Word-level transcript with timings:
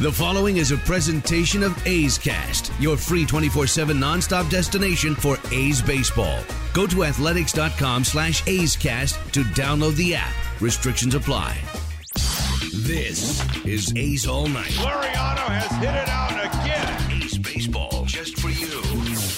The 0.00 0.10
following 0.10 0.56
is 0.56 0.72
a 0.72 0.76
presentation 0.76 1.62
of 1.62 1.86
A's 1.86 2.18
Cast, 2.18 2.72
your 2.80 2.96
free 2.96 3.24
24-7 3.24 3.92
nonstop 3.96 4.50
destination 4.50 5.14
for 5.14 5.38
A's 5.52 5.80
baseball. 5.80 6.40
Go 6.72 6.84
to 6.88 7.04
athletics.com 7.04 8.02
slash 8.02 8.44
A's 8.48 8.74
Cast 8.74 9.14
to 9.34 9.44
download 9.44 9.94
the 9.94 10.16
app. 10.16 10.34
Restrictions 10.60 11.14
apply. 11.14 11.56
This 12.74 13.40
is 13.64 13.92
A's 13.94 14.26
All 14.26 14.48
Night. 14.48 14.72
Laureano 14.72 15.46
has 15.46 15.70
hit 15.76 15.94
it 15.94 16.08
out 16.08 16.32
again. 16.32 17.22
A's 17.22 17.38
baseball, 17.38 18.04
just 18.04 18.40
for 18.40 18.48
you. 18.48 18.93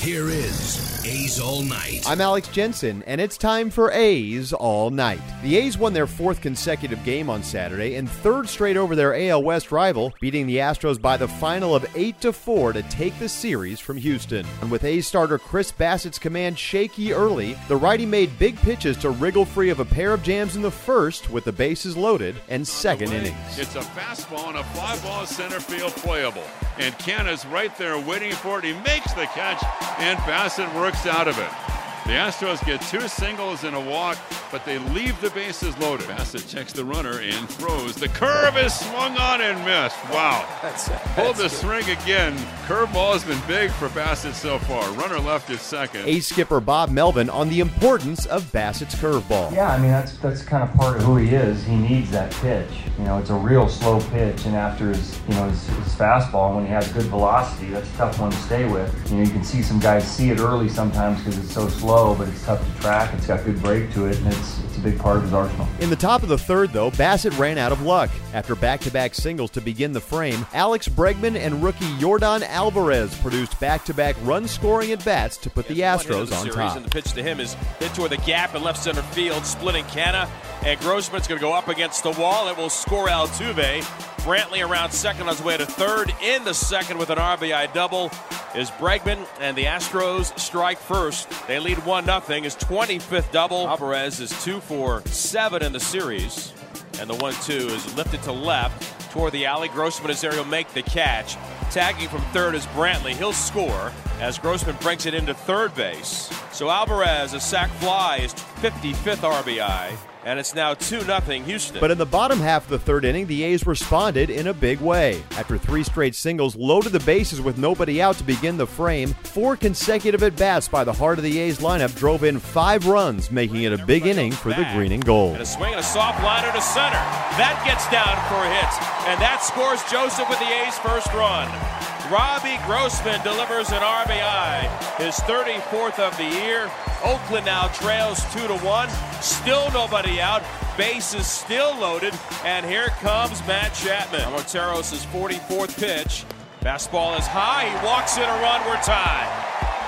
Here 0.07 0.29
is 0.29 1.05
A's 1.05 1.41
All 1.41 1.62
Night. 1.62 2.05
I'm 2.07 2.21
Alex 2.21 2.47
Jensen, 2.47 3.03
and 3.09 3.21
it's 3.21 3.37
time 3.37 3.71
for 3.71 3.91
A's 3.91 4.53
All 4.53 4.91
Night. 4.91 5.21
The 5.43 5.57
A's 5.57 5.77
won 5.77 5.93
their 5.93 6.07
fourth 6.07 6.41
consecutive 6.41 7.03
game 7.03 7.29
on 7.29 7.43
Saturday 7.43 7.97
and 7.97 8.09
third 8.09 8.49
straight 8.49 8.77
over 8.77 8.95
their 8.95 9.17
AL 9.17 9.43
West 9.43 9.73
rival, 9.73 10.15
beating 10.21 10.47
the 10.47 10.59
Astros 10.59 11.03
by 11.03 11.17
the 11.17 11.27
final 11.27 11.75
of 11.75 11.84
8 11.97 12.21
to 12.21 12.33
4 12.33 12.73
to 12.75 12.83
take 12.84 13.19
the 13.19 13.29
series 13.29 13.81
from 13.81 13.97
Houston. 13.97 14.47
And 14.61 14.71
with 14.71 14.84
A's 14.84 15.09
starter 15.09 15.39
Chris 15.39 15.73
Bassitt's 15.73 16.21
command 16.21 16.57
shaky 16.57 17.12
early, 17.12 17.59
the 17.67 17.77
righty 17.77 18.07
made 18.07 18.39
big 18.39 18.57
pitches 18.59 18.97
to 18.99 19.11
wriggle 19.11 19.45
free 19.45 19.71
of 19.71 19.81
a 19.81 19.84
pair 19.84 20.12
of 20.12 20.23
jams 20.23 20.55
in 20.55 20.62
the 20.62 20.71
first 20.71 21.31
with 21.31 21.43
the 21.43 21.53
bases 21.53 21.97
loaded 21.97 22.37
and 22.49 22.67
second 22.67 23.12
innings. 23.12 23.59
It's 23.59 23.75
a 23.75 23.81
fastball 23.81 24.51
and 24.51 24.59
a 24.59 24.65
fly 24.65 24.97
ball 25.03 25.27
center 25.27 25.59
field 25.59 25.93
playable. 25.93 26.45
And 26.79 26.97
Canna's 26.99 27.47
right 27.47 27.77
there 27.79 27.99
waiting 27.99 28.33
for 28.33 28.59
it. 28.59 28.65
He 28.65 28.75
makes 28.75 29.12
the 29.15 29.25
catch, 29.33 29.62
and 29.99 30.19
Bassitt 30.21 30.73
works 30.75 31.07
out 31.07 31.29
of 31.29 31.39
it. 31.39 31.76
The 32.07 32.12
Astros 32.12 32.65
get 32.65 32.81
two 32.83 33.09
singles 33.09 33.65
and 33.65 33.75
a 33.75 33.81
walk, 33.81 34.17
but 34.53 34.65
they 34.65 34.79
leave 34.79 35.21
the 35.21 35.31
bases 35.31 35.77
loaded. 35.79 36.07
Bassitt 36.07 36.49
checks 36.49 36.73
the 36.73 36.85
runner 36.85 37.19
and 37.19 37.49
throws. 37.49 37.97
The 37.97 38.07
curve 38.09 38.57
is 38.57 38.73
swung 38.79 39.17
on 39.17 39.41
and 39.41 39.59
missed. 39.65 39.97
Wow. 40.11 40.47
That's 40.62 40.89
pulled 41.17 41.34
the 41.34 41.49
swing 41.49 41.83
again. 41.91 42.37
Curveball 42.67 43.15
has 43.15 43.25
been 43.25 43.41
big 43.49 43.73
for 43.73 43.89
Bassitt 43.89 44.34
so 44.34 44.61
far. 44.61 44.89
Runner 44.93 45.19
left 45.19 45.51
at 45.51 45.59
second. 45.59 46.07
A's 46.07 46.29
skipper 46.29 46.61
Bob 46.61 46.91
Melvin 46.91 47.29
on 47.29 47.49
the 47.49 47.59
importance 47.59 48.25
of 48.27 48.44
Bassitt's 48.53 48.94
curveball. 48.94 49.53
Yeah, 49.53 49.73
I 49.73 49.78
mean 49.78 49.91
that's 49.91 50.17
that's 50.19 50.43
kind 50.43 50.62
of 50.62 50.73
part 50.77 50.99
of 50.99 51.03
who 51.03 51.17
he 51.17 51.34
is. 51.34 51.65
He 51.65 51.75
needs 51.75 52.12
that 52.12 52.31
pitch. 52.34 52.71
You 52.99 53.05
know, 53.05 53.19
it's 53.19 53.31
a 53.31 53.34
real 53.34 53.69
slow 53.69 54.00
pitch, 54.11 54.47
and 54.47 54.55
after 54.55 54.88
his 54.91 55.19
you 55.28 55.34
know 55.34 55.49
his, 55.49 55.67
his 55.67 55.94
fastball, 55.94 56.55
when 56.55 56.65
he 56.65 56.71
has 56.71 56.87
good 56.93 57.06
velocity, 57.06 57.71
that's 57.71 57.93
a 57.94 57.97
tough 57.97 58.21
one 58.21 58.31
to 58.31 58.37
stay 58.38 58.65
with. 58.65 59.11
You 59.11 59.17
know, 59.17 59.23
you 59.25 59.31
can 59.31 59.43
see 59.43 59.61
some 59.61 59.81
guys 59.81 60.09
see 60.09 60.31
it 60.31 60.38
early 60.38 60.69
sometimes 60.69 61.19
because 61.19 61.37
it's 61.38 61.53
so 61.53 61.69
slow, 61.69 61.96
but 61.97 62.29
it's 62.29 62.45
tough 62.45 62.62
to 62.65 62.81
track. 62.83 63.15
It's 63.15 63.27
got 63.27 63.45
good 63.45 63.61
break 63.62 63.93
to 63.95 64.07
it, 64.07 64.19
and 64.19 64.27
it's 64.29 64.61
it's 64.65 64.77
a 64.77 64.81
big 64.81 64.99
part 64.99 65.17
of 65.17 65.23
his 65.23 65.33
arsenal. 65.33 65.67
In 65.81 65.89
the 65.89 65.97
top 65.97 66.23
of 66.23 66.29
the 66.29 66.37
third, 66.37 66.71
though, 66.73 66.91
Bassitt 66.91 67.39
ran 67.39 67.57
out 67.57 67.73
of 67.73 67.81
luck. 67.83 68.11
After 68.34 68.55
back 68.55 68.81
to 68.81 68.91
back 68.91 69.15
singles 69.15 69.51
to 69.53 69.62
begin 69.62 69.93
the 69.93 70.01
frame, 70.01 70.45
Alex 70.53 70.89
Bregman 70.89 71.37
and 71.37 71.62
rookie 71.62 71.87
Yordan 71.97 72.43
Alvarez 72.43 73.15
produced 73.21 73.59
back 73.61 73.85
to 73.87 73.95
back 73.95 74.15
run 74.23 74.47
scoring 74.47 74.93
at 74.93 75.03
bats 75.05 75.39
to 75.39 75.51
put 75.51 75.67
the 75.69 75.81
Astros 75.81 76.37
on 76.39 76.49
top. 76.51 76.77
And 76.77 76.85
the 76.85 76.91
pitch 76.91 77.12
to 77.15 77.23
him 77.23 77.41
is 77.41 77.55
hit 77.79 77.95
toward 77.95 78.11
the 78.11 78.19
gap 78.19 78.55
in 78.55 78.62
left 78.62 78.83
center 78.83 79.03
field, 79.03 79.47
splitting 79.47 79.85
Canna. 79.87 80.29
And 80.65 80.79
Grossman's 80.81 81.27
going 81.27 81.39
to 81.39 81.45
go 81.45 81.55
up 81.55 81.69
against 81.69 82.03
the 82.03 82.11
wall. 82.12 82.49
It 82.49 82.56
will 82.56 82.71
score 82.71 83.09
Altuve. 83.09 83.83
Brantley 84.27 84.69
around 84.69 84.91
second 84.91 85.23
on 85.23 85.37
his 85.37 85.43
way 85.43 85.56
to 85.56 85.65
third. 85.65 86.12
In 86.23 86.45
the 86.45 86.53
second 86.53 86.99
with 86.99 87.11
an 87.11 87.19
RBI 87.19 87.73
double 87.73 88.11
is 88.56 88.71
Bregman, 88.71 89.27
and 89.41 89.56
the 89.56 89.65
Astros 89.65 90.37
strike 90.39 90.78
first. 90.78 91.28
They 91.47 91.59
lead 91.59 91.84
1 91.84 92.05
0. 92.05 92.21
His 92.43 92.56
25th 92.56 93.31
double. 93.31 93.69
Alvarez 93.69 94.21
is 94.21 94.31
2 94.43 94.61
for 94.61 95.03
7 95.06 95.62
in 95.62 95.72
the 95.72 95.81
series. 95.81 96.53
And 96.99 97.11
the 97.11 97.15
1 97.17 97.34
2 97.43 97.53
is 97.53 97.97
lifted 97.97 98.22
to 98.22 98.33
left 98.33 99.11
toward 99.12 99.33
the 99.33 99.44
alley. 99.44 99.69
Grossman 99.69 100.11
is 100.11 100.21
there. 100.21 100.33
He'll 100.33 100.44
make 100.44 100.72
the 100.72 100.83
catch. 100.83 101.37
Tagging 101.71 102.09
from 102.09 102.22
third 102.33 102.55
is 102.55 102.67
Brantley. 102.69 103.15
He'll 103.15 103.33
score 103.33 103.93
as 104.21 104.39
Grossman 104.39 104.77
breaks 104.81 105.05
it 105.05 105.12
into 105.12 105.34
third 105.34 105.75
base. 105.75 106.31
So 106.53 106.71
Alvarez, 106.71 107.34
a 107.34 107.41
sac 107.41 107.71
fly, 107.73 108.19
is 108.19 108.33
55th 108.33 109.43
RBI. 109.43 109.97
And 110.26 110.41
it's 110.41 110.56
now 110.56 110.75
2 110.75 111.03
0 111.03 111.20
Houston. 111.20 111.81
But 111.81 111.92
in 111.92 111.98
the 111.98 112.04
bottom 112.04 112.41
half 112.41 112.64
of 112.64 112.70
the 112.70 112.81
third 112.81 113.04
inning, 113.04 113.28
the 113.28 113.44
A's 113.44 113.64
responded 113.64 114.28
in 114.28 114.48
a 114.48 114.53
big 114.53 114.81
way. 114.81 115.22
After 115.38 115.56
three 115.56 115.84
straight 115.84 116.16
singles, 116.16 116.56
loaded 116.56 116.91
the 116.91 116.98
bases 116.98 117.41
with 117.41 117.59
nobody 117.59 118.03
out 118.03 118.16
to 118.16 118.25
begin 118.25 118.56
the 118.56 118.66
frame, 118.66 119.10
four 119.22 119.56
consecutive 119.56 120.25
at 120.25 120.34
bats 120.34 120.66
by 120.66 120.82
the 120.82 120.92
heart 120.92 121.19
of 121.19 121.22
the 121.25 121.38
A's 121.38 121.59
lineup 121.59 121.94
drove 121.94 122.25
in 122.25 122.41
five 122.41 122.88
runs, 122.88 123.31
making 123.31 123.62
it 123.62 123.72
a 123.72 123.87
big 123.87 124.04
inning 124.04 124.32
for 124.32 124.48
the 124.48 124.69
green 124.75 124.91
and 124.91 125.04
gold. 125.04 125.34
And 125.34 125.42
a 125.42 125.47
swing 125.47 125.70
and 125.70 125.78
a 125.78 125.84
soft 125.84 126.20
liner 126.25 126.50
to 126.50 126.60
center. 126.60 126.98
That 127.38 127.62
gets 127.64 127.87
down 127.87 128.19
for 128.26 128.43
a 128.43 128.50
hit. 128.50 129.06
And 129.06 129.22
that 129.22 129.44
scores 129.44 129.81
Joseph 129.88 130.28
with 130.28 130.41
the 130.41 130.50
A's 130.66 130.76
first 130.78 131.06
run. 131.14 131.96
Robbie 132.11 132.59
Grossman 132.67 133.21
delivers 133.22 133.71
an 133.71 133.83
RBI, 133.83 134.97
his 134.99 135.17
34th 135.21 135.99
of 135.99 136.17
the 136.17 136.25
year. 136.25 136.71
Oakland 137.05 137.47
now 137.47 137.67
trails 137.69 138.22
2 138.33 138.47
to 138.47 138.56
1. 138.59 138.89
Still 139.21 139.71
nobody 139.72 140.21
out. 140.21 140.44
Base 140.77 141.15
is 141.15 141.27
still 141.27 141.77
loaded. 141.77 142.15
And 142.44 142.65
here 142.65 142.89
comes 143.00 143.44
Matt 143.49 143.75
Chapman. 143.75 144.21
Monteros' 144.21 145.05
44th 145.06 145.77
pitch. 145.81 146.25
Fastball 146.61 147.19
is 147.19 147.27
high. 147.27 147.69
He 147.69 147.84
walks 147.84 148.17
in 148.17 148.23
a 148.23 148.41
run. 148.41 148.65
We're 148.67 148.81
tied. 148.83 149.28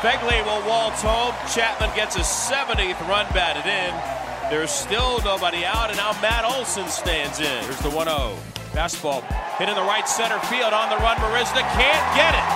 Phegley 0.00 0.44
will 0.44 0.66
waltz 0.68 1.02
home. 1.02 1.34
Chapman 1.54 1.94
gets 1.94 2.16
his 2.16 2.26
70th 2.26 3.00
run 3.08 3.26
batted 3.32 3.66
in. 3.66 4.50
There's 4.50 4.72
still 4.72 5.20
nobody 5.22 5.64
out, 5.64 5.90
and 5.90 5.98
now 5.98 6.12
Matt 6.20 6.44
Olson 6.44 6.88
stands 6.88 7.38
in. 7.38 7.64
Here's 7.64 7.78
the 7.80 7.90
1 7.90 8.06
0. 8.06 8.57
Fastball 8.78 9.26
hit 9.58 9.68
in 9.68 9.74
the 9.74 9.82
right 9.82 10.06
center 10.06 10.38
field 10.46 10.70
on 10.70 10.86
the 10.86 10.94
run. 11.02 11.18
Marisnick 11.18 11.66
can't 11.74 12.06
get 12.14 12.30
it. 12.30 12.46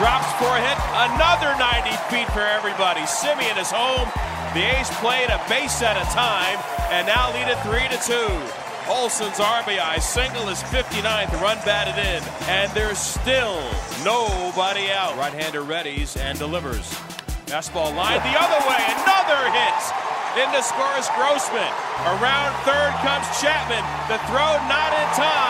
Drops 0.00 0.32
for 0.40 0.48
a 0.48 0.60
hit. 0.64 0.78
Another 1.12 1.52
90 1.60 1.92
feet 2.08 2.24
for 2.32 2.40
everybody. 2.40 3.04
Semien 3.04 3.60
is 3.60 3.68
home. 3.68 4.08
The 4.56 4.64
A's 4.64 4.88
played 5.04 5.28
a 5.28 5.36
base 5.52 5.84
at 5.84 6.00
a 6.00 6.06
time 6.16 6.56
and 6.88 7.04
now 7.04 7.28
lead 7.28 7.52
it 7.52 7.60
3 7.60 7.92
to 7.92 8.00
2. 8.08 8.88
Olson's 8.88 9.36
RBI 9.36 10.00
single 10.00 10.48
is 10.48 10.62
59th 10.72 11.36
run 11.42 11.58
batted 11.68 12.00
in, 12.00 12.24
and 12.48 12.72
there's 12.72 12.96
still 12.96 13.60
nobody 14.00 14.88
out. 14.88 15.12
Right-hander 15.18 15.60
readies 15.60 16.16
and 16.16 16.38
delivers. 16.38 16.88
Fastball 17.52 17.92
line 17.92 18.24
the 18.24 18.32
other 18.32 18.64
way. 18.64 18.80
Another 19.04 19.52
hit. 19.52 20.06
In 20.40 20.48
Into 20.48 20.62
scores 20.62 21.08
Grossman. 21.16 21.72
Around 22.04 22.52
third 22.64 22.92
comes 23.00 23.24
Chapman. 23.40 23.84
The 24.08 24.18
throw 24.28 24.56
not 24.68 24.92
in 24.92 25.08
time. 25.16 25.45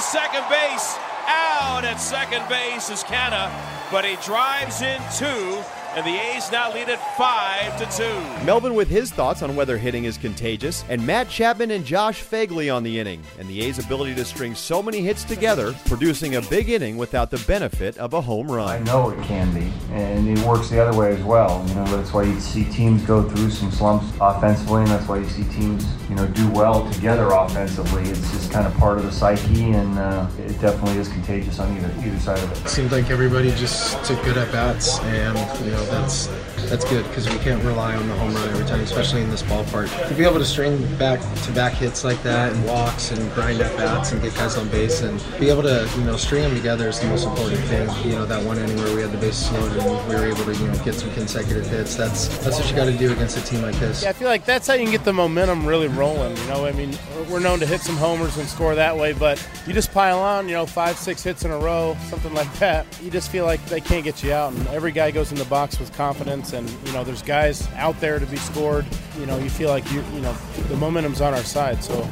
To 0.00 0.06
second 0.06 0.48
base. 0.48 0.96
Out 1.28 1.84
at 1.84 2.00
second 2.00 2.48
base 2.48 2.88
is 2.88 3.02
Canna, 3.02 3.52
but 3.92 4.02
he 4.02 4.16
drives 4.24 4.80
in 4.80 4.98
two 5.12 5.62
and 5.96 6.06
the 6.06 6.10
A's 6.10 6.50
now 6.52 6.72
lead 6.72 6.88
it 6.88 7.00
5 7.16 7.78
to 7.78 7.96
2. 8.40 8.44
Melvin 8.44 8.74
with 8.74 8.88
his 8.88 9.10
thoughts 9.10 9.42
on 9.42 9.56
whether 9.56 9.76
hitting 9.76 10.04
is 10.04 10.16
contagious, 10.16 10.84
and 10.88 11.04
Matt 11.04 11.28
Chapman 11.28 11.72
and 11.72 11.84
Josh 11.84 12.22
Phegley 12.22 12.74
on 12.74 12.82
the 12.82 12.98
inning, 12.98 13.22
and 13.38 13.48
the 13.48 13.60
A's 13.62 13.78
ability 13.78 14.14
to 14.14 14.24
string 14.24 14.54
so 14.54 14.82
many 14.82 15.00
hits 15.00 15.24
together, 15.24 15.74
producing 15.86 16.36
a 16.36 16.42
big 16.42 16.68
inning 16.68 16.96
without 16.96 17.30
the 17.30 17.38
benefit 17.38 17.98
of 17.98 18.14
a 18.14 18.20
home 18.20 18.50
run. 18.50 18.68
I 18.68 18.78
know 18.84 19.10
it 19.10 19.20
can 19.24 19.52
be, 19.52 19.72
and 19.92 20.28
it 20.28 20.38
works 20.46 20.70
the 20.70 20.80
other 20.80 20.96
way 20.96 21.12
as 21.12 21.22
well. 21.24 21.64
You 21.68 21.74
know, 21.74 21.84
that's 21.96 22.12
why 22.12 22.22
you 22.22 22.38
see 22.38 22.64
teams 22.66 23.02
go 23.02 23.28
through 23.28 23.50
some 23.50 23.72
slumps 23.72 24.06
offensively, 24.20 24.82
and 24.82 24.90
that's 24.90 25.08
why 25.08 25.18
you 25.18 25.28
see 25.28 25.44
teams, 25.44 25.86
you 26.08 26.14
know, 26.14 26.26
do 26.28 26.48
well 26.52 26.88
together 26.92 27.28
offensively. 27.32 28.02
It's 28.04 28.30
just 28.30 28.52
kind 28.52 28.66
of 28.66 28.74
part 28.74 28.98
of 28.98 29.04
the 29.04 29.12
psyche, 29.12 29.72
and 29.72 29.98
uh, 29.98 30.28
it 30.38 30.60
definitely 30.60 30.98
is 30.98 31.08
contagious 31.08 31.58
on 31.58 31.76
either 31.76 31.92
either 32.06 32.18
side 32.20 32.38
of 32.38 32.52
it. 32.52 32.68
Seems 32.68 32.92
like 32.92 33.10
everybody 33.10 33.50
just 33.52 34.04
took 34.04 34.22
good 34.24 34.38
at 34.38 34.52
bats, 34.52 35.00
and 35.00 35.36
you 35.64 35.72
know 35.72 35.79
that's 35.86 36.26
that's 36.68 36.84
good 36.84 37.06
because 37.08 37.28
we 37.28 37.38
can't 37.38 37.62
rely 37.64 37.96
on 37.96 38.06
the 38.06 38.14
home 38.14 38.34
run 38.34 38.48
every 38.50 38.64
time, 38.66 38.80
especially 38.80 39.22
in 39.22 39.30
this 39.30 39.42
ballpark. 39.42 39.88
To 40.08 40.14
be 40.14 40.24
able 40.24 40.38
to 40.38 40.44
string 40.44 40.78
back 40.96 41.20
to 41.44 41.52
back 41.52 41.72
hits 41.72 42.04
like 42.04 42.22
that 42.22 42.52
and 42.52 42.64
walks 42.64 43.10
and 43.10 43.32
grind 43.34 43.60
at 43.60 43.76
bats 43.76 44.12
and 44.12 44.22
get 44.22 44.34
guys 44.34 44.56
on 44.56 44.68
base 44.68 45.02
and 45.02 45.22
be 45.38 45.48
able 45.48 45.62
to 45.62 45.90
you 45.96 46.04
know 46.04 46.16
string 46.16 46.42
them 46.42 46.54
together 46.54 46.88
is 46.88 47.00
the 47.00 47.06
most 47.06 47.26
important 47.26 47.60
thing. 47.64 47.88
You 48.04 48.16
know 48.16 48.26
that 48.26 48.44
one 48.44 48.58
inning 48.58 48.76
where 48.76 48.94
we 48.94 49.02
had 49.02 49.10
the 49.12 49.18
bases 49.18 49.50
loaded 49.52 49.78
and 49.78 50.08
we 50.08 50.14
were 50.14 50.26
able 50.26 50.44
to 50.44 50.54
you 50.54 50.66
know 50.68 50.84
get 50.84 50.94
some 50.94 51.12
consecutive 51.12 51.66
hits. 51.66 51.96
That's 51.96 52.28
that's 52.38 52.58
what 52.58 52.68
you 52.70 52.76
got 52.76 52.86
to 52.86 52.96
do 52.96 53.12
against 53.12 53.36
a 53.36 53.44
team 53.44 53.62
like 53.62 53.76
this. 53.76 54.02
Yeah, 54.02 54.10
I 54.10 54.12
feel 54.12 54.28
like 54.28 54.44
that's 54.44 54.66
how 54.66 54.74
you 54.74 54.84
can 54.84 54.92
get 54.92 55.04
the 55.04 55.12
momentum 55.12 55.66
really 55.66 55.88
rolling. 55.88 56.36
You 56.36 56.46
know, 56.46 56.66
I 56.66 56.72
mean, 56.72 56.96
we're 57.28 57.40
known 57.40 57.60
to 57.60 57.66
hit 57.66 57.80
some 57.80 57.96
homers 57.96 58.36
and 58.36 58.48
score 58.48 58.74
that 58.74 58.96
way, 58.96 59.12
but 59.12 59.44
you 59.66 59.72
just 59.72 59.92
pile 59.92 60.18
on, 60.18 60.48
you 60.48 60.54
know, 60.54 60.66
five, 60.66 60.96
six 60.96 61.22
hits 61.22 61.44
in 61.44 61.50
a 61.50 61.58
row, 61.58 61.96
something 62.08 62.34
like 62.34 62.52
that. 62.58 62.86
You 63.02 63.10
just 63.10 63.30
feel 63.30 63.44
like 63.44 63.64
they 63.66 63.80
can't 63.80 64.04
get 64.04 64.22
you 64.22 64.32
out, 64.32 64.52
and 64.52 64.66
every 64.68 64.92
guy 64.92 65.10
goes 65.10 65.32
in 65.32 65.38
the 65.38 65.44
box 65.46 65.69
with 65.78 65.92
confidence, 65.92 66.52
and 66.52 66.68
you 66.84 66.92
know, 66.92 67.04
there's 67.04 67.22
guys 67.22 67.68
out 67.74 68.00
there 68.00 68.18
to 68.18 68.26
be 68.26 68.36
scored. 68.36 68.86
You 69.18 69.26
know, 69.26 69.38
you 69.38 69.50
feel 69.50 69.68
like 69.68 69.90
you, 69.92 70.02
you 70.14 70.20
know, 70.20 70.32
the 70.68 70.76
momentum's 70.76 71.20
on 71.20 71.34
our 71.34 71.44
side, 71.44 71.84
so 71.84 72.08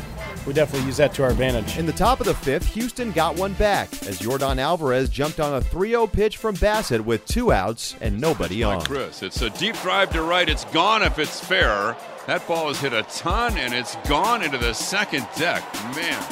we 0.46 0.52
definitely 0.52 0.86
use 0.86 0.96
that 0.98 1.12
to 1.14 1.24
our 1.24 1.30
advantage. 1.30 1.76
In 1.76 1.86
the 1.86 1.92
top 1.92 2.20
of 2.20 2.26
the 2.26 2.34
fifth, 2.34 2.66
Houston 2.74 3.12
got 3.12 3.36
one 3.36 3.52
back 3.54 3.92
as 4.06 4.20
Yordan 4.20 4.58
Alvarez 4.58 5.08
jumped 5.08 5.40
on 5.40 5.54
a 5.54 5.60
3 5.60 5.90
0 5.90 6.06
pitch 6.06 6.36
from 6.36 6.54
Bassitt 6.56 7.02
with 7.02 7.24
two 7.26 7.52
outs 7.52 7.96
and 8.00 8.20
nobody 8.20 8.62
on. 8.62 8.80
Chris, 8.82 9.22
it's 9.22 9.42
a 9.42 9.50
deep 9.50 9.76
drive 9.82 10.10
to 10.12 10.22
right. 10.22 10.48
It's 10.48 10.64
gone 10.66 11.02
if 11.02 11.18
it's 11.18 11.40
fair. 11.40 11.96
That 12.26 12.46
ball 12.46 12.68
has 12.68 12.80
hit 12.80 12.92
a 12.92 13.02
ton 13.04 13.56
and 13.58 13.74
it's 13.74 13.96
gone 14.08 14.42
into 14.42 14.58
the 14.58 14.72
second 14.72 15.26
deck. 15.36 15.62
Man, 15.94 16.22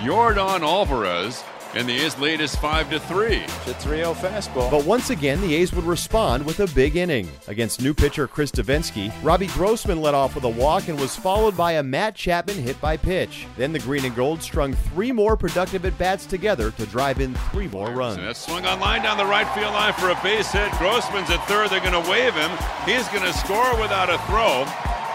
Yordan 0.00 0.60
Alvarez 0.60 1.42
and 1.74 1.88
the 1.88 1.92
A's 1.92 2.18
lead 2.18 2.40
is 2.40 2.54
5 2.56 2.90
to 2.90 3.00
3. 3.00 3.36
It's 3.36 3.68
a 3.68 3.74
3 3.74 3.96
0 3.98 4.14
fastball. 4.14 4.70
But 4.70 4.84
once 4.84 5.10
again, 5.10 5.40
the 5.40 5.54
A's 5.54 5.72
would 5.72 5.84
respond 5.84 6.44
with 6.44 6.60
a 6.60 6.66
big 6.74 6.96
inning. 6.96 7.28
Against 7.48 7.80
new 7.80 7.94
pitcher 7.94 8.26
Chris 8.26 8.50
Devenski, 8.50 9.12
Robbie 9.22 9.46
Grossman 9.48 10.00
led 10.00 10.14
off 10.14 10.34
with 10.34 10.44
a 10.44 10.48
walk 10.48 10.88
and 10.88 10.98
was 11.00 11.16
followed 11.16 11.56
by 11.56 11.72
a 11.72 11.82
Matt 11.82 12.14
Chapman 12.14 12.56
hit 12.56 12.80
by 12.80 12.96
pitch. 12.96 13.46
Then 13.56 13.72
the 13.72 13.78
Green 13.78 14.04
and 14.04 14.14
Gold 14.14 14.42
strung 14.42 14.74
three 14.74 15.12
more 15.12 15.36
productive 15.36 15.84
at 15.84 15.96
bats 15.98 16.26
together 16.26 16.70
to 16.72 16.86
drive 16.86 17.20
in 17.20 17.34
three 17.50 17.68
more 17.68 17.90
runs. 17.90 18.18
And 18.18 18.26
that 18.26 18.36
swung 18.36 18.66
on 18.66 18.80
line 18.80 19.02
down 19.02 19.16
the 19.16 19.24
right 19.24 19.48
field 19.54 19.72
line 19.72 19.92
for 19.94 20.10
a 20.10 20.20
base 20.22 20.52
hit. 20.52 20.70
Grossman's 20.72 21.30
at 21.30 21.46
third. 21.48 21.70
They're 21.70 21.80
going 21.80 22.02
to 22.02 22.10
wave 22.10 22.34
him. 22.34 22.50
He's 22.84 23.08
going 23.08 23.24
to 23.24 23.32
score 23.32 23.80
without 23.80 24.10
a 24.10 24.18
throw. 24.26 24.64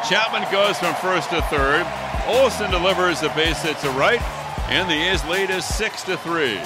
Chapman 0.08 0.50
goes 0.52 0.78
from 0.78 0.96
first 0.96 1.30
to 1.32 1.42
third. 1.44 1.86
Olson 2.28 2.70
delivers 2.72 3.22
the 3.22 3.30
base 3.30 3.62
hit 3.62 3.78
to 3.80 3.90
right. 3.92 4.22
And 4.70 4.90
the 4.90 4.94
A's 4.94 5.24
lead 5.26 5.50
is 5.50 5.64
6 5.66 6.04
to 6.04 6.18
3. 6.18 6.60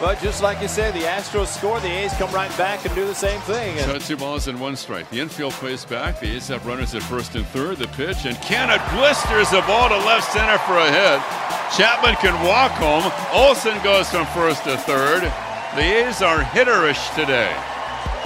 But 0.00 0.20
just 0.20 0.42
like 0.42 0.60
you 0.60 0.68
said, 0.68 0.92
the 0.92 1.00
Astros 1.00 1.46
score, 1.46 1.78
the 1.80 1.88
A's 1.88 2.12
come 2.14 2.30
right 2.32 2.50
back 2.58 2.84
and 2.84 2.94
do 2.94 3.06
the 3.06 3.14
same 3.14 3.40
thing. 3.42 3.78
So 3.78 3.98
two 3.98 4.16
balls 4.16 4.48
and 4.48 4.60
one 4.60 4.76
strike. 4.76 5.08
The 5.10 5.20
infield 5.20 5.52
plays 5.54 5.84
back. 5.84 6.20
The 6.20 6.34
A's 6.34 6.48
have 6.48 6.66
runners 6.66 6.94
at 6.94 7.02
first 7.02 7.34
and 7.36 7.46
third. 7.46 7.78
The 7.78 7.88
pitch, 7.88 8.24
and 8.24 8.36
Cannon 8.42 8.80
blisters 8.94 9.50
the 9.50 9.62
ball 9.62 9.88
to 9.88 9.96
left 9.96 10.32
center 10.32 10.58
for 10.58 10.78
a 10.78 10.90
hit. 10.90 11.20
Chapman 11.76 12.16
can 12.16 12.34
walk 12.46 12.72
home. 12.72 13.10
Olson 13.32 13.80
goes 13.82 14.10
from 14.10 14.26
first 14.26 14.64
to 14.64 14.76
third. 14.78 15.22
The 15.74 16.06
A's 16.06 16.22
are 16.22 16.40
hitterish 16.40 17.14
today. 17.14 17.54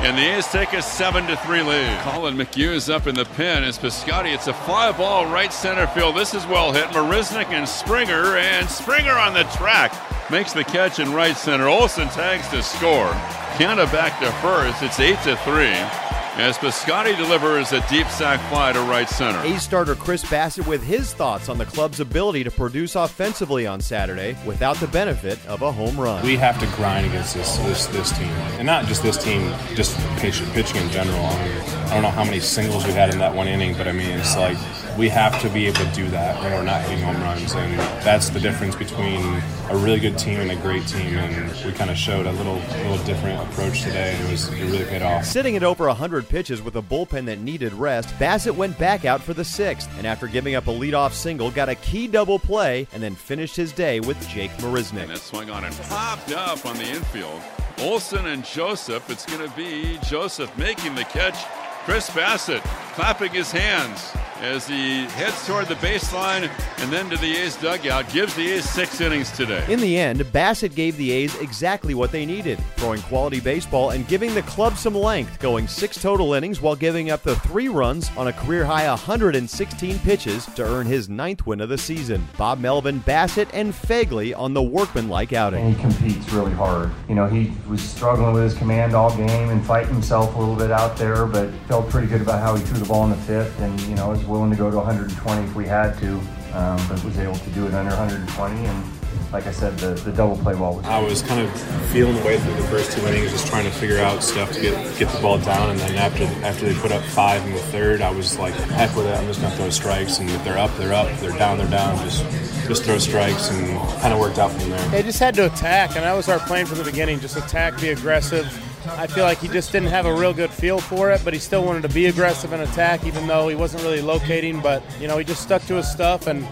And 0.00 0.16
the 0.16 0.36
A's 0.36 0.46
take 0.46 0.72
a 0.74 0.80
7 0.80 1.26
to 1.26 1.36
3 1.38 1.62
lead. 1.62 2.00
Collin 2.02 2.36
McHugh 2.36 2.72
is 2.72 2.88
up 2.88 3.08
in 3.08 3.16
the 3.16 3.24
pen. 3.24 3.64
It's 3.64 3.78
Piscotty. 3.78 4.32
It's 4.32 4.46
a 4.46 4.54
fly 4.54 4.92
ball 4.92 5.26
right 5.26 5.52
center 5.52 5.88
field. 5.88 6.16
This 6.16 6.34
is 6.34 6.46
well 6.46 6.72
hit. 6.72 6.86
Marisnick 6.90 7.46
and 7.46 7.68
Springer. 7.68 8.36
And 8.36 8.68
Springer 8.68 9.18
on 9.18 9.34
the 9.34 9.42
track 9.56 9.92
makes 10.30 10.52
the 10.52 10.62
catch 10.62 11.00
in 11.00 11.12
right 11.12 11.36
center. 11.36 11.66
Olson 11.66 12.06
tags 12.08 12.48
to 12.50 12.62
score. 12.62 13.10
Canada 13.58 13.86
back 13.86 14.20
to 14.20 14.30
first. 14.40 14.84
It's 14.84 15.00
8 15.00 15.18
to 15.24 15.36
3. 15.38 16.17
As 16.38 16.56
Piscotty 16.56 17.16
delivers 17.16 17.72
a 17.72 17.80
deep 17.88 18.06
sac 18.06 18.38
fly 18.48 18.72
to 18.72 18.80
right 18.82 19.08
center. 19.08 19.40
A's 19.40 19.60
starter 19.60 19.96
Chris 19.96 20.22
Bassitt 20.22 20.68
with 20.68 20.80
his 20.84 21.12
thoughts 21.12 21.48
on 21.48 21.58
the 21.58 21.64
club's 21.64 21.98
ability 21.98 22.44
to 22.44 22.50
produce 22.52 22.94
offensively 22.94 23.66
on 23.66 23.80
Saturday 23.80 24.36
without 24.46 24.76
the 24.76 24.86
benefit 24.86 25.44
of 25.48 25.62
a 25.62 25.72
home 25.72 25.98
run. 25.98 26.24
We 26.24 26.36
have 26.36 26.60
to 26.60 26.66
grind 26.76 27.06
against 27.06 27.34
this 27.34 27.56
this, 27.56 27.86
this 27.86 28.16
team, 28.16 28.30
and 28.58 28.66
not 28.66 28.84
just 28.84 29.02
this 29.02 29.20
team, 29.20 29.52
just 29.74 29.98
pitching, 30.18 30.48
pitching 30.52 30.80
in 30.80 30.90
general. 30.90 31.18
I, 31.18 31.48
mean, 31.48 31.58
I 31.60 31.94
don't 31.94 32.02
know 32.02 32.10
how 32.10 32.22
many 32.22 32.38
singles 32.38 32.86
we 32.86 32.92
had 32.92 33.12
in 33.12 33.18
that 33.18 33.34
one 33.34 33.48
inning, 33.48 33.76
but 33.76 33.88
I 33.88 33.92
mean, 33.92 34.10
it's 34.10 34.36
like 34.36 34.56
we 34.98 35.08
have 35.08 35.40
to 35.40 35.48
be 35.50 35.66
able 35.66 35.78
to 35.78 35.92
do 35.92 36.08
that 36.10 36.42
when 36.42 36.52
we're 36.52 36.64
not 36.64 36.82
hitting 36.82 37.04
home 37.04 37.16
runs, 37.22 37.54
and 37.54 37.78
that's 38.02 38.30
the 38.30 38.40
difference 38.40 38.74
between 38.74 39.22
a 39.70 39.76
really 39.76 40.00
good 40.00 40.18
team 40.18 40.40
and 40.40 40.50
a 40.50 40.56
great 40.56 40.86
team. 40.88 41.16
And 41.16 41.64
we 41.64 41.72
kind 41.72 41.88
of 41.88 41.96
showed 41.96 42.26
a 42.26 42.32
little 42.32 42.56
little 42.56 42.98
different 43.04 43.40
approach 43.48 43.82
today, 43.82 44.14
and 44.14 44.26
it 44.26 44.30
was 44.32 44.48
it 44.48 44.64
really 44.64 44.84
paid 44.84 45.02
off. 45.02 45.24
Sitting 45.24 45.54
at 45.54 45.62
over 45.62 45.86
100 45.86 46.28
pitches 46.28 46.60
with 46.60 46.74
a 46.74 46.82
bullpen 46.82 47.26
that 47.26 47.38
needed 47.38 47.72
rest, 47.74 48.08
Bassitt 48.18 48.56
went 48.56 48.76
back 48.76 49.04
out 49.04 49.22
for 49.22 49.32
the 49.34 49.44
sixth, 49.44 49.88
and 49.98 50.06
after 50.06 50.26
giving 50.26 50.56
up 50.56 50.66
a 50.66 50.72
leadoff 50.72 51.12
single, 51.12 51.52
got 51.52 51.68
a 51.68 51.76
key 51.76 52.08
double 52.08 52.40
play, 52.40 52.88
and 52.92 53.00
then 53.00 53.14
finished 53.14 53.54
his 53.54 53.70
day 53.70 54.00
with 54.00 54.28
Jake 54.28 54.50
Marisnick. 54.58 55.02
And 55.02 55.10
that 55.10 55.18
swung 55.18 55.48
on 55.48 55.64
and 55.64 55.74
popped 55.82 56.32
up 56.32 56.66
on 56.66 56.76
the 56.76 56.88
infield. 56.88 57.40
Olson 57.78 58.26
and 58.26 58.44
Joseph. 58.44 59.08
It's 59.08 59.24
going 59.24 59.48
to 59.48 59.56
be 59.56 59.98
Joseph 60.04 60.56
making 60.58 60.96
the 60.96 61.04
catch. 61.04 61.36
Chris 61.84 62.10
Bassitt 62.10 62.62
clapping 62.94 63.30
his 63.30 63.52
hands 63.52 64.12
as 64.40 64.66
he 64.66 65.04
heads 65.06 65.46
toward 65.46 65.66
the 65.66 65.74
baseline 65.76 66.50
and 66.78 66.92
then 66.92 67.10
to 67.10 67.16
the 67.16 67.36
A's 67.36 67.56
dugout. 67.56 68.08
Gives 68.12 68.34
the 68.34 68.52
A's 68.52 68.68
six 68.68 69.00
innings 69.00 69.30
today. 69.32 69.64
In 69.68 69.80
the 69.80 69.98
end, 69.98 70.20
Bassitt 70.32 70.74
gave 70.74 70.96
the 70.96 71.10
A's 71.10 71.34
exactly 71.40 71.94
what 71.94 72.12
they 72.12 72.24
needed, 72.24 72.58
throwing 72.76 73.00
quality 73.02 73.40
baseball 73.40 73.90
and 73.90 74.06
giving 74.06 74.34
the 74.34 74.42
club 74.42 74.76
some 74.76 74.94
length, 74.94 75.38
going 75.40 75.66
six 75.66 76.00
total 76.00 76.34
innings 76.34 76.60
while 76.60 76.76
giving 76.76 77.10
up 77.10 77.22
the 77.22 77.36
three 77.36 77.68
runs 77.68 78.10
on 78.16 78.28
a 78.28 78.32
career 78.32 78.64
high 78.64 78.88
116 78.88 79.98
pitches 80.00 80.46
to 80.46 80.64
earn 80.64 80.86
his 80.86 81.08
ninth 81.08 81.46
win 81.46 81.60
of 81.60 81.68
the 81.68 81.78
season. 81.78 82.26
Bob 82.36 82.60
Melvin, 82.60 83.00
Bassitt, 83.00 83.48
and 83.52 83.72
Phegley 83.72 84.36
on 84.36 84.54
the 84.54 84.62
workmanlike 84.62 85.32
outing. 85.32 85.64
And 85.64 85.74
he 85.74 85.80
competes 85.80 86.30
really 86.32 86.52
hard. 86.52 86.90
You 87.08 87.14
know, 87.14 87.26
he 87.26 87.52
was 87.68 87.82
struggling 87.82 88.34
with 88.34 88.44
his 88.44 88.54
command 88.54 88.94
all 88.94 89.14
game 89.16 89.50
and 89.50 89.64
fighting 89.64 89.92
himself 89.92 90.34
a 90.34 90.38
little 90.38 90.56
bit 90.56 90.70
out 90.70 90.96
there, 90.96 91.26
but 91.26 91.50
felt 91.66 91.88
pretty 91.90 92.06
good 92.06 92.22
about 92.22 92.40
how 92.40 92.54
he 92.54 92.62
threw 92.62 92.78
the 92.78 92.86
ball 92.86 93.04
in 93.04 93.10
the 93.10 93.16
fifth 93.16 93.58
and, 93.60 93.78
you 93.82 93.94
know, 93.94 94.08
was 94.08 94.24
willing 94.28 94.50
to 94.50 94.56
go 94.56 94.70
to 94.70 94.76
120 94.76 95.42
if 95.42 95.54
we 95.54 95.66
had 95.66 95.98
to, 95.98 96.14
um, 96.52 96.80
but 96.88 97.02
was 97.04 97.18
able 97.18 97.36
to 97.36 97.50
do 97.50 97.66
it 97.66 97.74
under 97.74 97.90
120. 97.90 98.64
And 98.66 98.84
like 99.32 99.46
I 99.46 99.50
said, 99.50 99.76
the, 99.78 99.94
the 99.94 100.12
double 100.12 100.36
play 100.36 100.54
ball 100.54 100.76
was. 100.76 100.86
I 100.86 101.00
was 101.00 101.22
kind 101.22 101.40
of 101.40 101.60
feeling 101.90 102.16
the 102.16 102.22
way 102.22 102.38
through 102.38 102.54
the 102.54 102.62
first 102.64 102.92
two 102.92 103.06
innings, 103.06 103.30
just 103.32 103.46
trying 103.46 103.64
to 103.64 103.70
figure 103.70 103.98
out 103.98 104.22
stuff 104.22 104.52
to 104.52 104.60
get 104.60 104.98
get 104.98 105.08
the 105.12 105.20
ball 105.20 105.38
down. 105.38 105.70
And 105.70 105.78
then 105.80 105.96
after 105.96 106.24
after 106.44 106.66
they 106.66 106.74
put 106.80 106.92
up 106.92 107.02
five 107.02 107.44
in 107.44 107.52
the 107.52 107.58
third, 107.58 108.00
I 108.00 108.10
was 108.10 108.38
like, 108.38 108.54
heck 108.54 108.94
with 108.96 109.06
it. 109.06 109.14
I'm 109.16 109.26
just 109.26 109.40
gonna 109.40 109.54
throw 109.56 109.70
strikes, 109.70 110.18
and 110.18 110.30
if 110.30 110.42
they're 110.44 110.58
up, 110.58 110.74
they're 110.76 110.94
up. 110.94 111.08
If 111.08 111.20
they're 111.20 111.38
down, 111.38 111.58
they're 111.58 111.68
down. 111.68 111.96
Just 112.04 112.22
just 112.66 112.84
throw 112.84 112.98
strikes, 112.98 113.50
and 113.50 113.78
kind 114.00 114.12
of 114.14 114.20
worked 114.20 114.38
out 114.38 114.50
from 114.50 114.70
there. 114.70 114.88
They 114.88 115.02
just 115.02 115.18
had 115.18 115.34
to 115.34 115.46
attack, 115.46 115.90
and 115.90 116.04
that 116.04 116.14
was 116.14 116.28
our 116.28 116.38
plan 116.38 116.66
from 116.66 116.78
the 116.78 116.84
beginning. 116.84 117.20
Just 117.20 117.36
attack, 117.36 117.80
be 117.80 117.90
aggressive. 117.90 118.46
I 118.86 119.06
feel 119.06 119.24
like 119.24 119.38
he 119.38 119.48
just 119.48 119.72
didn't 119.72 119.88
have 119.88 120.06
a 120.06 120.14
real 120.14 120.32
good 120.32 120.50
feel 120.50 120.78
for 120.78 121.10
it, 121.10 121.20
but 121.24 121.34
he 121.34 121.40
still 121.40 121.64
wanted 121.64 121.82
to 121.82 121.88
be 121.88 122.06
aggressive 122.06 122.52
and 122.52 122.62
attack, 122.62 123.04
even 123.04 123.26
though 123.26 123.48
he 123.48 123.54
wasn't 123.54 123.82
really 123.82 124.00
locating. 124.00 124.60
But 124.60 124.82
you 125.00 125.08
know, 125.08 125.18
he 125.18 125.24
just 125.24 125.42
stuck 125.42 125.62
to 125.66 125.74
his 125.74 125.90
stuff, 125.90 126.26
and 126.26 126.46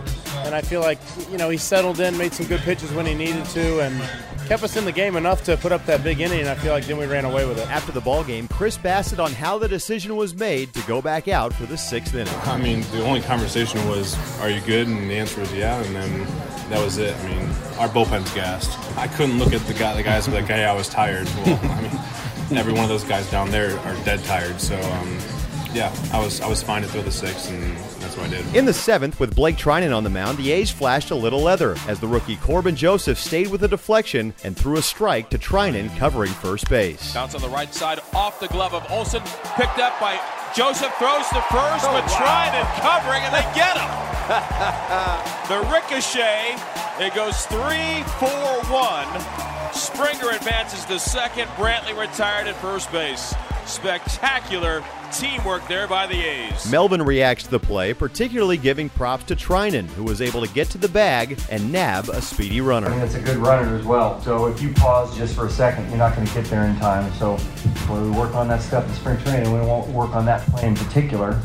and 0.45 0.55
I 0.55 0.61
feel 0.61 0.81
like 0.81 0.99
you 1.31 1.39
know 1.39 1.49
he 1.49 1.57
settled 1.57 2.01
in, 2.01 2.17
made 2.19 2.33
some 2.33 2.47
good 2.47 2.61
pitches 2.61 2.93
when 2.93 3.07
he 3.07 3.15
needed 3.15 3.45
to, 3.47 3.81
and 3.81 4.01
kept 4.47 4.63
us 4.63 4.77
in 4.77 4.85
the 4.85 4.93
game 4.93 5.17
enough 5.17 5.43
to 5.45 5.57
put 5.57 5.73
up 5.73 5.85
that 5.87 6.05
big 6.05 6.21
inning. 6.21 6.41
And 6.41 6.49
I 6.49 6.55
feel 6.55 6.73
like 6.73 6.87
then 6.87 6.99
we 6.99 7.07
ran 7.07 7.25
away 7.25 7.47
with 7.47 7.59
it. 7.59 7.69
After 7.71 7.93
the 7.93 8.01
ball 8.01 8.23
game, 8.23 8.49
Chris 8.49 8.77
Bassitt 8.77 9.19
on 9.19 9.33
how 9.33 9.59
the 9.59 9.69
decision 9.69 10.17
was 10.17 10.35
made 10.35 10.73
to 10.75 10.83
go 10.83 11.01
back 11.01 11.29
out 11.29 11.53
for 11.53 11.67
the 11.67 11.79
sixth 11.79 12.15
inning. 12.15 12.35
I 12.45 12.59
mean, 12.59 12.83
the 12.93 13.05
only 13.05 13.21
conversation 13.21 13.87
was, 13.89 14.17
"Are 14.41 14.51
you 14.51 14.61
good?" 14.61 14.89
And 14.89 15.11
the 15.11 15.15
answer 15.15 15.41
was 15.41 15.53
yeah, 15.53 15.83
and 15.83 15.95
then 15.95 16.27
that 16.71 16.85
was 16.85 16.99
it. 16.99 17.17
I 17.17 17.29
mean, 17.29 17.49
our 17.79 17.89
bullpen's 17.89 18.33
gassed. 18.35 18.79
I 18.97 19.07
couldn't 19.09 19.39
look 19.39 19.53
at 19.53 19.61
the 19.67 19.75
guy, 19.75 19.95
the 19.95 20.03
guys, 20.03 20.27
and 20.27 20.35
be 20.35 20.41
like, 20.41 20.51
"Hey, 20.51 20.65
I 20.65 20.75
was 20.75 20.89
tired." 20.89 21.27
Well, 21.45 21.59
I 21.73 21.83
mean 21.83 22.16
every 22.53 22.73
one 22.73 22.83
of 22.83 22.89
those 22.89 23.05
guys 23.05 23.31
down 23.31 23.51
there 23.51 23.79
are 23.81 23.95
dead 24.05 24.23
tired. 24.25 24.61
So 24.61 24.79
um, 24.81 25.19
yeah, 25.73 25.95
I 26.13 26.19
was 26.23 26.41
I 26.41 26.49
was 26.49 26.63
fine 26.63 26.83
to 26.83 26.89
throw 26.89 27.03
the 27.03 27.11
six, 27.11 27.51
and 27.51 27.77
that's 28.01 28.17
what 28.17 28.27
I 28.27 28.31
did. 28.31 28.57
In 28.57 28.65
the 28.65 28.73
seventh, 28.73 29.21
with 29.21 29.35
Blake 29.35 29.57
Treinen 29.57 29.95
on 29.95 30.05
the 30.05 30.11
mound, 30.11 30.39
the 30.39 30.53
A's 30.53 30.71
flashed 30.71 31.11
a 31.11 31.15
little 31.15 31.41
leather 31.43 31.77
as 31.87 32.01
the 32.01 32.07
rookie 32.07 32.37
Corbin 32.37 32.77
Joseph 32.77 33.19
stayed 33.19 33.49
with 33.49 33.63
a 33.65 33.69
deflection 33.69 34.33
and 34.45 34.57
threw 34.57 34.77
a 34.79 34.83
strike 34.83 35.29
to 35.31 35.39
Treinen 35.39 35.95
covering 35.99 36.33
first 36.33 36.69
base. 36.71 37.13
Bounce 37.13 37.35
on 37.35 37.43
the 37.43 37.49
right 37.49 37.75
side, 37.75 38.01
off 38.15 38.41
the 38.41 38.49
glove 38.49 38.73
of 38.75 38.91
Olson, 38.91 39.21
picked 39.57 39.79
up 39.79 39.99
by 40.01 40.19
Joseph, 40.55 40.95
throws 40.95 41.29
to 41.29 41.43
first, 41.53 41.85
Oh, 41.85 41.93
but 41.93 42.07
wow. 42.07 42.17
Treinen 42.17 42.65
covering, 42.81 43.23
and 43.25 43.35
they 43.35 43.45
get 43.55 43.77
him. 43.77 43.91
the 45.49 45.61
ricochet, 45.71 46.57
it 47.05 47.15
goes 47.15 47.45
three, 47.47 48.03
four, 48.19 48.63
one. 48.73 49.56
Springer 49.77 50.31
advances 50.31 50.87
to 50.87 50.99
second. 50.99 51.49
Brantley 51.49 51.99
retired 51.99 52.47
at 52.47 52.57
first 52.57 52.91
base. 52.91 53.35
Spectacular 53.67 54.83
teamwork 55.13 55.67
there 55.69 55.87
by 55.87 56.07
the 56.07 56.15
A's. 56.15 56.71
Melvin 56.71 57.03
reacts 57.03 57.45
to 57.45 57.51
the 57.51 57.59
play, 57.59 57.93
particularly 57.93 58.57
giving 58.57 58.89
props 58.89 59.25
to 59.25 59.37
Treinen, 59.37 59.87
who 59.89 60.03
was 60.03 60.23
able 60.23 60.45
to 60.45 60.53
get 60.55 60.71
to 60.71 60.79
the 60.79 60.89
bag 60.89 61.39
and 61.51 61.71
nab 61.71 62.09
a 62.09 62.23
speedy 62.23 62.61
I 62.61 62.65
runner. 62.65 62.91
mean, 62.91 63.01
it's 63.01 63.17
a 63.17 63.21
good 63.21 63.37
runner 63.37 63.77
as 63.77 63.85
well. 63.85 64.21
So 64.23 64.47
if 64.47 64.63
you 64.63 64.73
pause 64.73 65.15
just 65.15 65.35
for 65.35 65.47
a 65.47 65.51
second, 65.51 65.89
you're 65.89 65.99
not 65.99 66.15
going 66.17 66.27
to 66.27 66.35
get 66.35 66.47
there 66.47 66.65
in 66.65 66.77
time. 66.79 67.13
So 67.15 67.37
when 67.89 68.11
we 68.11 68.17
work 68.17 68.35
on 68.35 68.49
that 68.49 68.63
stuff 68.63 68.89
in 68.89 68.95
spring 68.95 69.19
training, 69.19 69.53
we 69.53 69.61
won't 69.61 69.89
work 69.91 70.15
on 70.17 70.25
that 70.25 70.47
play 70.49 70.69
in 70.69 70.75
particular. 70.75 71.39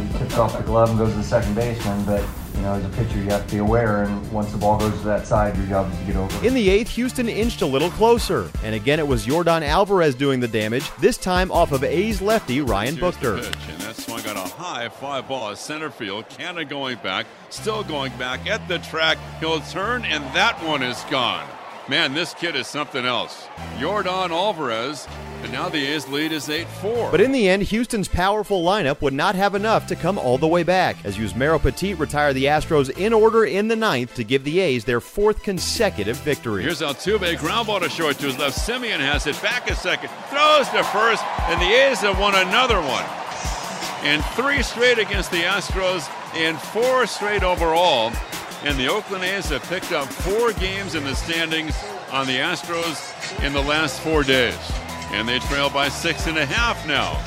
You 0.00 0.06
he 0.12 0.18
tips 0.18 0.36
off 0.38 0.56
the 0.56 0.62
glove 0.62 0.90
and 0.90 0.98
goes 0.98 1.10
to 1.12 1.16
the 1.18 1.22
second 1.24 1.54
baseman. 1.54 2.04
But 2.04 2.24
you 2.56 2.62
know, 2.62 2.74
as 2.74 2.84
a 2.84 2.88
pitcher, 2.90 3.18
you 3.18 3.30
have 3.30 3.46
to 3.46 3.52
be 3.52 3.58
aware. 3.58 4.02
And 4.02 4.32
once 4.32 4.52
the 4.52 4.58
ball 4.58 4.78
goes 4.78 4.92
to 4.98 5.04
that 5.04 5.26
side, 5.26 5.56
your 5.56 5.66
job 5.66 5.90
is 5.92 5.98
to 5.98 6.04
get 6.04 6.16
over. 6.16 6.46
In 6.46 6.54
the 6.54 6.68
eighth, 6.68 6.90
Houston 6.90 7.28
inched 7.28 7.62
a 7.62 7.66
little 7.66 7.90
closer, 7.90 8.50
and 8.62 8.74
again 8.74 8.98
it 8.98 9.06
was 9.06 9.26
Yordan 9.26 9.62
Alvarez 9.62 10.14
doing 10.14 10.40
the 10.40 10.48
damage, 10.48 10.90
this 10.96 11.16
time 11.16 11.50
off 11.52 11.72
of 11.72 11.84
A's 11.84 12.20
lefty 12.20 12.60
Ryan 12.60 12.96
Here's 12.96 13.16
the 13.16 13.26
Buchter. 13.28 13.44
pitch, 13.44 13.56
and 13.70 13.80
that 13.80 13.96
swung 13.96 14.20
on 14.26 14.36
a 14.36 14.48
high 14.48 14.88
fly 14.88 15.20
ball, 15.20 15.54
center 15.56 15.90
field. 15.90 16.28
Canada 16.28 16.64
going 16.64 16.98
back, 16.98 17.26
still 17.48 17.82
going 17.82 18.12
back 18.18 18.46
at 18.46 18.66
the 18.68 18.78
track. 18.80 19.16
He'll 19.38 19.60
turn, 19.60 20.04
and 20.04 20.22
that 20.34 20.62
one 20.64 20.82
is 20.82 21.02
gone. 21.10 21.46
Man, 21.88 22.14
this 22.14 22.34
kid 22.34 22.54
is 22.56 22.66
something 22.66 23.04
else. 23.04 23.46
Yordan 23.78 24.30
Alvarez, 24.30 25.08
and 25.42 25.52
now 25.52 25.68
the 25.68 25.84
A's 25.86 26.08
lead 26.08 26.32
is 26.32 26.48
8 26.48 26.66
4. 26.66 27.10
But 27.10 27.20
in 27.20 27.32
the 27.32 27.48
end, 27.48 27.62
Houston's 27.64 28.08
powerful 28.08 28.62
lineup 28.62 29.00
would 29.00 29.14
not 29.14 29.34
have 29.34 29.54
enough 29.54 29.86
to 29.88 29.96
come 29.96 30.18
all 30.18 30.38
the 30.38 30.46
way 30.46 30.62
back, 30.62 30.96
as 31.04 31.16
Yusmeiro 31.16 31.60
Petit 31.60 31.94
retired 31.94 32.34
the 32.34 32.44
Astros 32.44 32.90
in 32.96 33.12
order 33.12 33.44
in 33.44 33.68
the 33.68 33.76
ninth 33.76 34.14
to 34.14 34.24
give 34.24 34.44
the 34.44 34.60
A's 34.60 34.84
their 34.84 35.00
fourth 35.00 35.42
consecutive 35.42 36.16
victory. 36.18 36.62
Here's 36.62 36.80
Altuve, 36.80 37.38
ground 37.38 37.66
ball 37.66 37.80
to 37.80 37.88
short 37.88 38.18
to 38.18 38.26
his 38.26 38.38
left. 38.38 38.58
Semien 38.58 38.98
has 38.98 39.26
it 39.26 39.40
back 39.42 39.70
a 39.70 39.74
second, 39.74 40.10
throws 40.28 40.68
to 40.70 40.84
first, 40.84 41.24
and 41.48 41.60
the 41.60 41.66
A's 41.66 42.00
have 42.00 42.18
won 42.18 42.34
another 42.34 42.80
one. 42.80 43.04
And 44.02 44.24
three 44.36 44.62
straight 44.62 44.98
against 44.98 45.30
the 45.30 45.42
Astros, 45.42 46.08
and 46.34 46.58
four 46.58 47.06
straight 47.06 47.42
overall. 47.42 48.12
And 48.62 48.78
the 48.78 48.88
Oakland 48.88 49.24
A's 49.24 49.48
have 49.48 49.62
picked 49.64 49.92
up 49.92 50.06
four 50.06 50.52
games 50.52 50.94
in 50.94 51.04
the 51.04 51.14
standings 51.14 51.74
on 52.12 52.26
the 52.26 52.36
Astros 52.36 53.42
in 53.44 53.52
the 53.52 53.62
last 53.62 54.00
four 54.00 54.22
days. 54.22 54.58
And 55.12 55.28
they 55.28 55.38
trail 55.40 55.70
by 55.70 55.88
six 55.88 56.26
and 56.26 56.38
a 56.38 56.46
half 56.46 56.86
now. 56.86 57.18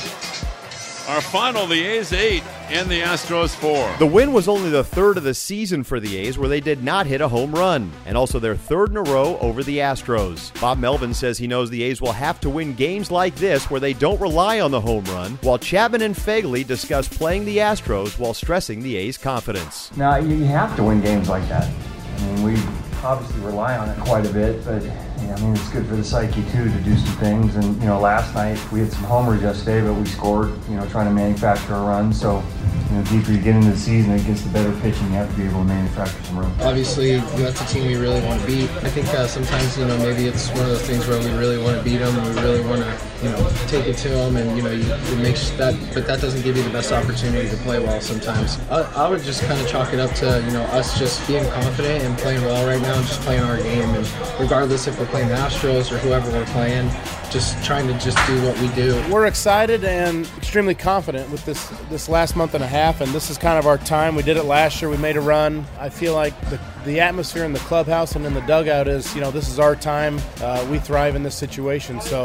Our 1.14 1.20
final, 1.20 1.68
the 1.68 1.84
A's 1.84 2.14
eight 2.14 2.44
and 2.70 2.90
the 2.90 3.02
Astros 3.02 3.54
four. 3.54 3.94
The 4.00 4.06
win 4.06 4.32
was 4.32 4.48
only 4.48 4.70
the 4.70 4.86
third 4.86 5.18
of 5.18 5.24
the 5.24 5.34
season 5.34 5.84
for 5.84 6.00
the 6.00 6.16
A's, 6.16 6.38
where 6.38 6.48
they 6.48 6.62
did 6.62 6.82
not 6.82 7.06
hit 7.06 7.20
a 7.20 7.28
home 7.28 7.52
run, 7.52 7.92
and 8.06 8.16
also 8.16 8.40
their 8.40 8.56
third 8.56 8.92
in 8.92 8.96
a 8.96 9.04
row 9.04 9.38
over 9.40 9.64
the 9.64 9.80
Astros. 9.80 10.58
Bob 10.62 10.78
Melvin 10.78 11.14
says 11.14 11.38
he 11.38 11.46
knows 11.46 11.70
the 11.70 11.84
A's 11.84 12.02
will 12.02 12.14
have 12.14 12.40
to 12.40 12.50
win 12.50 12.74
games 12.74 13.12
like 13.12 13.36
this 13.36 13.70
where 13.70 13.82
they 13.82 13.92
don't 13.92 14.22
rely 14.22 14.62
on 14.62 14.72
the 14.72 14.80
home 14.80 15.04
run, 15.06 15.34
while 15.42 15.58
Chapman 15.58 16.04
and 16.04 16.16
Phegley 16.16 16.66
discuss 16.66 17.10
playing 17.10 17.44
the 17.44 17.58
Astros 17.58 18.18
while 18.18 18.34
stressing 18.34 18.82
the 18.82 18.96
A's 18.96 19.18
confidence. 19.18 19.92
Now 19.98 20.16
you 20.16 20.38
you 20.38 20.46
have 20.46 20.74
to 20.78 20.84
win 20.86 21.02
games 21.02 21.28
like 21.28 21.46
that. 21.50 21.70
I 21.70 22.26
mean, 22.28 22.44
we 22.44 22.56
obviously 23.04 23.42
rely 23.42 23.78
on 23.78 23.90
it 23.90 24.00
quite 24.00 24.26
a 24.26 24.32
bit, 24.32 24.64
but 24.64 24.82
yeah, 24.82 25.13
I 25.34 25.40
mean 25.42 25.56
it's 25.56 25.70
good 25.70 25.88
for 25.88 25.96
the 25.96 26.04
psyche 26.04 26.44
too 26.52 26.66
to 26.70 26.80
do 26.82 26.96
some 26.96 27.16
things. 27.18 27.56
And 27.56 27.80
you 27.82 27.88
know, 27.88 28.00
last 28.00 28.36
night 28.36 28.60
we 28.72 28.82
had 28.82 28.92
some 28.92 29.04
homers 29.04 29.42
yesterday, 29.42 29.82
but 29.82 29.94
we 29.94 30.06
scored. 30.06 30.54
You 30.70 30.76
know, 30.76 30.88
trying 30.90 31.08
to 31.08 31.14
manufacture 31.14 31.74
a 31.74 31.82
run. 31.82 32.14
So 32.14 32.44
you 32.90 33.00
know, 33.00 33.04
deeper 33.06 33.32
you 33.32 33.42
get 33.42 33.56
into 33.56 33.72
the 33.72 33.78
season 33.78 34.12
against 34.12 34.44
the 34.44 34.52
better 34.52 34.72
pitching, 34.82 35.08
you 35.08 35.14
have 35.14 35.30
to 35.32 35.36
be 35.36 35.46
able 35.46 35.60
to 35.60 35.66
manufacture 35.66 36.22
some 36.24 36.38
runs. 36.38 36.62
Obviously, 36.62 37.18
that's 37.18 37.60
a 37.62 37.66
team 37.66 37.88
we 37.88 37.96
really 37.96 38.22
want 38.22 38.40
to 38.42 38.46
beat. 38.46 38.70
I 38.70 38.90
think 38.90 39.08
uh, 39.08 39.26
sometimes, 39.26 39.78
you 39.78 39.86
know, 39.86 39.98
maybe 39.98 40.28
it's 40.28 40.50
one 40.50 40.60
of 40.60 40.68
those 40.68 40.86
things 40.86 41.08
where 41.08 41.18
we 41.18 41.32
really 41.36 41.58
want 41.58 41.78
to 41.78 41.84
beat 41.84 41.98
them. 41.98 42.14
We 42.24 42.42
really 42.42 42.62
want 42.62 42.84
to, 42.84 43.26
you 43.26 43.30
know, 43.32 43.50
take 43.74 43.88
it 43.88 43.98
to 43.98 44.10
them, 44.10 44.38
and 44.38 44.56
you 44.56 44.62
know, 44.62 44.70
you, 44.70 44.86
it 44.86 45.18
makes 45.18 45.50
that, 45.52 45.74
but 45.96 46.06
that 46.06 46.22
doesn't 46.22 46.44
give 46.44 46.56
you 46.56 46.62
the 46.62 46.70
best 46.70 46.92
opportunity 46.92 47.50
to 47.50 47.56
play 47.58 47.80
well 47.80 48.00
sometimes. 48.00 48.60
I, 48.70 48.82
I 49.06 49.10
would 49.10 49.24
just 49.24 49.42
kind 49.46 49.60
of 49.60 49.68
chalk 49.68 49.94
it 49.94 50.00
up 50.00 50.12
to, 50.18 50.44
you 50.46 50.52
know, 50.52 50.62
us 50.66 51.00
just 51.00 51.26
being 51.28 51.44
confident 51.50 52.04
and 52.04 52.16
playing 52.20 52.44
well 52.44 52.68
right 52.68 52.80
now, 52.80 52.96
and 52.96 53.08
just 53.08 53.22
playing 53.22 53.42
our 53.42 53.58
game, 53.58 53.90
and 53.90 54.40
regardless 54.40 54.86
if 54.86 55.00
we're 55.00 55.08
playing 55.08 55.30
the 55.30 55.36
Astros 55.36 55.92
or 55.92 55.98
whoever 55.98 56.30
we're 56.32 56.46
playing, 56.48 56.88
just 57.32 57.64
trying 57.66 57.88
to 57.88 57.94
just 57.94 58.18
do 58.28 58.40
what 58.44 58.56
we 58.60 58.68
do. 58.76 58.94
We're 59.12 59.26
excited 59.26 59.84
and 59.84 60.30
extremely 60.38 60.76
confident 60.76 61.32
with 61.32 61.44
this 61.46 61.68
this 61.90 62.08
last 62.08 62.36
month 62.36 62.54
and 62.54 62.64
a 62.64 62.68
half, 62.68 63.02
and 63.02 63.12
this 63.12 63.32
is 63.32 63.40
kind 63.40 63.58
of 63.58 63.66
our 63.66 63.80
time. 63.80 64.16
We 64.16 64.22
did 64.22 64.38
it 64.38 64.44
last 64.44 64.84
year. 64.84 64.92
We 64.92 64.98
made 64.98 65.18
a 65.18 65.22
run. 65.22 65.66
I 65.80 65.90
feel 65.90 66.14
like 66.14 66.40
the 66.52 66.60
the 66.86 67.00
atmosphere 67.00 67.46
in 67.46 67.54
the 67.54 67.60
clubhouse 67.60 68.16
and 68.16 68.26
in 68.26 68.34
the 68.34 68.42
dugout 68.42 68.88
is, 68.88 69.14
you 69.16 69.22
know, 69.22 69.32
this 69.32 69.48
is 69.48 69.60
our 69.60 69.76
time. 69.76 70.20
Uh, 70.42 70.66
we 70.70 70.80
thrive 70.80 71.16
in 71.16 71.24
this 71.24 71.36
situation, 71.36 72.02
so 72.02 72.24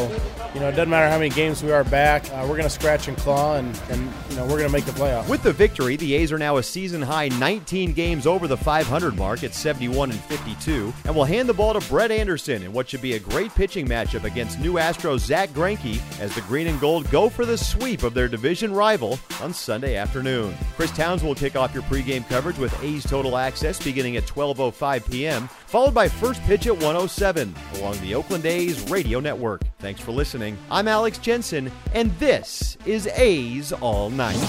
you 0.55 0.61
know, 0.61 0.69
it 0.69 0.73
doesn't 0.73 0.91
matter 0.91 1.09
how 1.09 1.19
many 1.19 1.31
games 1.31 1.63
we 1.63 1.71
are 1.71 1.85
back. 1.85 2.25
Uh, 2.33 2.41
we're 2.43 2.57
going 2.57 2.63
to 2.63 2.71
scratch 2.71 3.09
and 3.09 3.17
claw, 3.17 3.57
and 3.57 3.81
and 3.91 4.13
you 4.31 4.37
know, 4.37 4.43
we're 4.45 4.59
going 4.59 4.67
to 4.67 4.73
make 4.73 4.85
the 4.85 4.93
playoffs. 4.93 5.29
With 5.29 5.43
the 5.43 5.53
victory, 5.53 5.97
the 5.97 6.15
A's 6.15 6.33
are 6.33 6.39
now 6.39 6.57
a 6.57 6.63
season 6.63 7.03
high 7.03 7.29
19 7.29 7.93
games 7.93 8.27
over 8.27 8.49
the 8.49 8.57
500 8.57 9.17
mark 9.17 9.45
at 9.45 9.55
71 9.55 10.11
and 10.11 10.21
52, 10.21 10.93
and 11.05 11.15
will 11.15 11.25
hand 11.25 11.49
the 11.49 11.55
ball 11.55 11.79
to 11.79 11.89
Brett 11.89 12.11
Anderson 12.11 12.63
in 12.63 12.73
what 12.73 12.89
should 12.89 13.03
be 13.03 13.15
a 13.15 13.19
great 13.19 13.55
pitching 13.55 13.87
matchup 13.87 14.25
against 14.25 14.59
new 14.59 14.75
Astros 14.75 15.21
Zach 15.21 15.51
Greinke 15.51 16.01
as 16.19 16.35
the 16.35 16.41
Green 16.43 16.67
and 16.67 16.81
Gold 16.81 17.11
go 17.11 17.29
for 17.29 17.45
the 17.45 17.59
sweep 17.59 18.03
of 18.03 18.15
their 18.15 18.29
division 18.29 18.73
rival 18.73 19.19
on 19.41 19.53
Sunday 19.53 19.97
afternoon. 19.97 20.57
Chris 20.77 20.91
Towns 20.91 21.23
will 21.23 21.35
kick 21.35 21.57
off 21.57 21.75
your 21.75 21.83
pregame 21.85 22.27
coverage 22.29 22.59
with 22.59 22.75
A's 22.83 23.05
Total 23.05 23.37
Access 23.37 23.83
beginning 23.83 24.17
at 24.17 24.27
12:05 24.55 25.11
p.m., 25.11 25.49
followed 25.67 25.95
by 25.95 26.09
first 26.09 26.43
pitch 26.43 26.67
at 26.67 26.75
107 26.75 27.55
along 27.75 28.01
the 28.01 28.15
Oakland 28.15 28.47
A's 28.47 28.89
radio 28.91 29.21
network. 29.21 29.63
Thanks 29.79 30.01
for 30.01 30.13
listening. 30.13 30.57
I'm 30.71 30.89
Alex 30.89 31.19
Jensen, 31.19 31.71
and 31.95 32.11
this 32.19 32.77
is 32.87 33.07
A's 33.09 33.73
All 33.73 34.11
Night. 34.11 34.41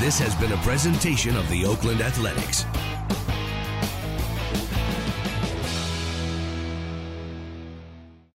This 0.00 0.18
has 0.18 0.34
been 0.36 0.52
a 0.52 0.56
presentation 0.58 1.36
of 1.36 1.48
the 1.48 1.64
Oakland 1.64 2.00
Athletics. 2.00 2.64